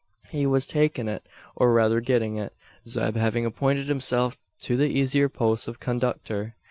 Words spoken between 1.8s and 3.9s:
getting it Zeb having appointed